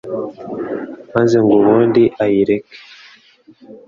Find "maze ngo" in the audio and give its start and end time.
1.13-1.51